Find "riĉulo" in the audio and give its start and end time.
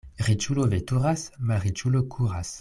0.27-0.65